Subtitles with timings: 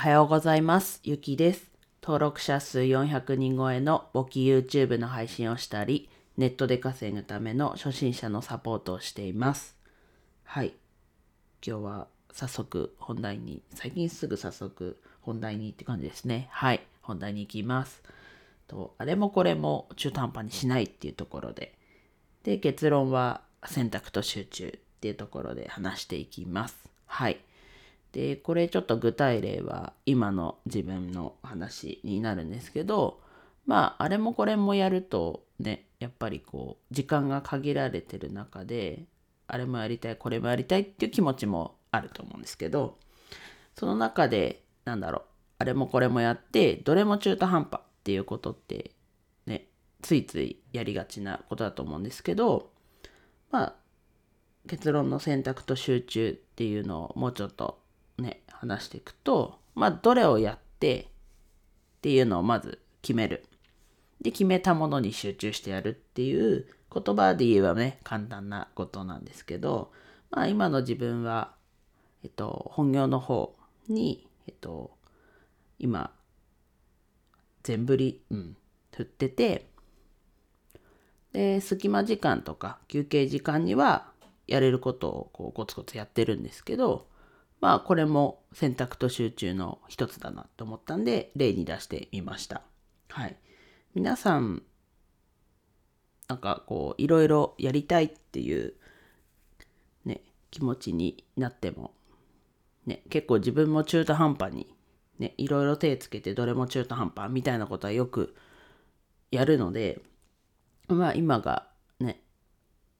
[0.00, 0.98] おはようございます。
[1.04, 1.70] ゆきです。
[2.02, 9.76] 登録者数400人超えの簿記 YouTube の配信をしたり、ネットで稼ぐための初心者のサポートをしています。
[10.44, 10.72] はい。
[11.62, 16.48] 今日は早速本題に、最近すぐ早速本題にって感じですね。
[16.50, 16.80] はい。
[17.02, 18.02] 本題に行きます。
[18.68, 21.74] とあれもこれも中途半端にしないっていうところで。
[22.44, 26.78] で、結論は選択と集中っていうところで話していきます。
[27.04, 27.38] はい。
[28.12, 33.20] で、これちょっと具体例は今の自分の話になるんですけど、
[33.66, 39.04] まあ、あれもこれもやるとね、やっぱりこう、時間が限られてる中で、
[39.46, 42.98] あれもやりたい、これもやりたいっていう気持ちもあると思うんですけど、
[43.76, 45.22] その中で、なんだろう、
[45.58, 48.92] あれもこれもやって、どれも中途半端っていうことって、
[49.46, 49.68] ね、
[50.02, 52.70] ついついやりがちなことだと思うんですけど、
[53.50, 53.74] まあ、
[54.68, 57.80] 結論の選択と集中っていうのをもうちょっと
[58.20, 61.04] ね、話していくと、まあ、どれをやってっ
[62.02, 63.44] ていうのをまず決める。
[64.20, 69.92] で、決めたものに集中してやるっていう言葉で言えばね、簡単なことなんですけど、
[70.30, 71.54] まあ、今の自分は、
[72.22, 73.56] えっと、本業の方
[73.88, 74.90] に、えっと、
[75.78, 76.12] 今、
[77.62, 78.56] 全振り、うん、
[78.94, 79.70] 振ってて、
[81.32, 84.10] で、隙間時間とか休憩時間には
[84.46, 87.06] やれることをこうコツコツやってるんですけど、
[87.60, 92.62] まあこれも選択と集中の一つだなと思ったんで例に出してみました。
[93.08, 93.36] はい。
[93.94, 94.62] 皆さん、
[96.28, 98.74] なんかこういろいろやりたいっていう
[100.04, 101.92] ね、気持ちになっても、
[102.86, 104.74] ね、結構自分も中途半端に
[105.20, 108.34] ね、いろいろ手つけてどれも中途半端みたいなことはよく
[109.30, 110.00] やるので、
[110.88, 111.68] まあ今が
[112.00, 112.22] ね、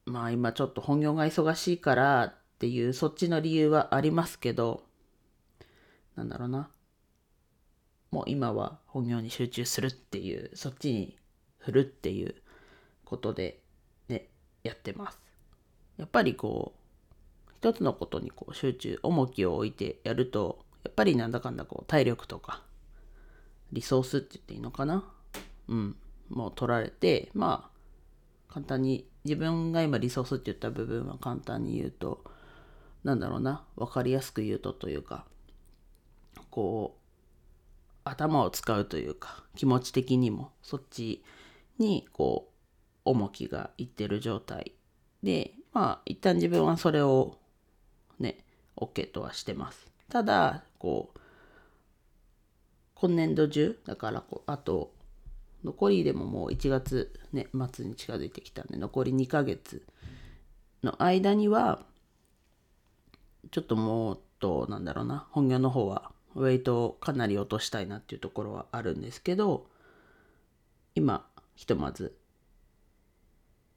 [0.04, 4.82] まあ今ちょっと本業が忙しいからっていうそっちの理由はありますけど、
[6.14, 6.68] なんだろうな。
[8.10, 11.16] もう今は本業に集中するっていう、そっちに
[11.56, 12.34] 振るっていう
[13.06, 13.62] ことで
[14.10, 14.28] ね、
[14.62, 15.18] やってます。
[15.96, 22.62] やっぱりこう、一つのことにこう集中、重きを置いてやると、やっぱりなんだかんだこう体力とか、
[23.72, 25.10] リソースって言っていいのかな
[25.68, 25.96] うん。
[26.28, 27.70] もう取られて、ま
[28.50, 32.22] あ、簡単に自分が今リソースって言った部分は簡単に言うと
[33.04, 35.24] なんだろうな分かりやすく言うとというか
[36.50, 37.00] こう
[38.04, 41.22] 頭を使うというか気持ち的にもそっち
[41.78, 42.50] にこう
[43.04, 44.72] 重きがいってる状態。
[45.22, 47.38] でまあ一旦自分はそれを
[48.18, 48.38] ね
[48.76, 49.90] OK とはしてます。
[50.08, 51.18] ただこう
[52.94, 54.92] 今年度中だからこうあと
[55.64, 59.84] 残りでももう1月、ね、末に近づいてきたんで残り2ヶ月
[60.82, 61.84] の間には
[63.50, 69.66] ちょっともっとなんだろうな本業の方はウェイトをかなり落としたいなっていうところはあるんですけど
[70.94, 72.16] 今ひとまず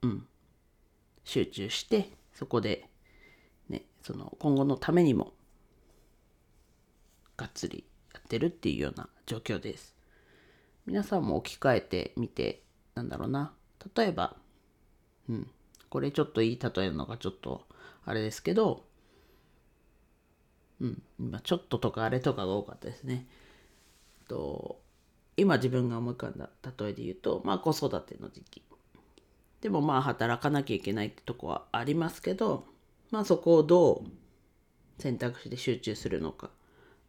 [0.02, 0.28] うん
[1.24, 2.90] 集中してそこで
[3.70, 5.34] ねその今後のためにも
[7.38, 9.96] がっつりやってるっていうような状況です。
[10.86, 12.62] 皆さんも置き換えてみて
[12.94, 13.54] なんだろうな
[13.96, 14.36] 例えば
[15.30, 15.50] うん
[15.90, 17.66] これちょっといい例えるのがちょっと
[18.06, 18.84] あれですけど
[20.84, 21.02] うん。
[21.20, 23.26] 今ちょっととかあれとかが多かったですね。
[24.28, 24.80] と
[25.36, 26.50] 今自分が思い浮かんだ
[26.80, 28.62] 例えで言うとまあ子育ての時期。
[29.62, 32.66] でもまあ働かなきゃいけないってとこはありますけど
[33.12, 36.52] まあそこをどう選択して集中するのか。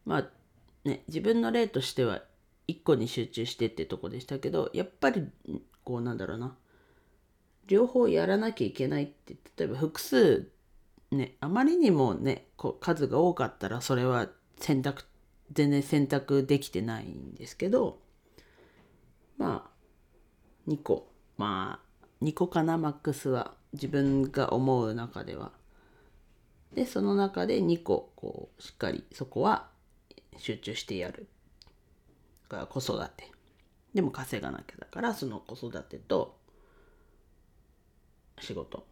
[0.05, 0.29] まあ
[0.85, 2.23] ね自分の例としては
[2.67, 5.27] 一個に集中してってとこでしたけどやっぱり
[5.83, 6.55] こうなんだろうな。
[7.67, 10.47] 両方やらなきゃいけないって例えば複数
[11.15, 14.27] ねあまりにもねこう数が多かったらそれは
[14.57, 15.03] 選択
[15.51, 17.99] 全然選択できてないんですけど
[19.37, 19.75] まあ
[20.67, 21.11] 2個。
[21.37, 23.53] まあ2個かなマックスは。
[23.73, 25.51] 自分が思う中では。
[26.73, 29.69] でその中で2個こうしっかりそこは
[30.37, 31.27] 集中してやる。
[32.49, 33.31] が子育て。
[33.93, 36.37] でも稼がなきゃだからその子育てと
[38.39, 38.85] 仕事。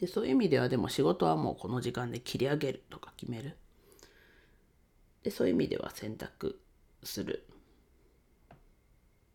[0.00, 3.58] でそういう意味ではでも仕事はもうこの時間で切り上げるとか決める。
[5.22, 6.58] でそういう意味では選択
[7.02, 7.46] する。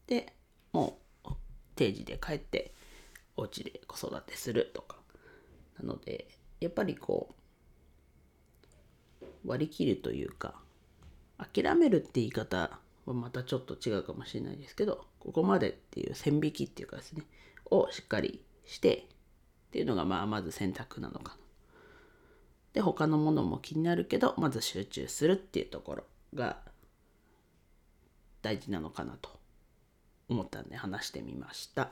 [0.08, 0.34] で
[0.74, 1.30] もう
[1.76, 2.74] 定時で帰って
[3.38, 4.98] お家で子育てするとか。
[5.78, 6.28] なので
[6.60, 7.36] やっぱりこ
[9.22, 10.56] う割り切るというか
[11.38, 17.24] 諦めるって言い方はまたちょっと違うかもしれないですけどここまでっていう線引きっていうかですね
[17.66, 19.08] をしっかりして
[19.76, 21.38] っていうのがまあまず選択なのかな。
[22.72, 26.60] で他のものも気になるけどまず集中するっていうところが
[28.42, 29.30] 大事なのかなと
[30.30, 31.90] 思ったんで話してみました。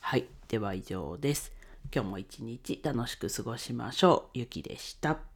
[0.00, 0.26] はい。
[0.48, 1.52] では以上です。
[1.90, 4.38] 今日も一日楽しく過ごしましょう。
[4.38, 5.31] ゆきでした。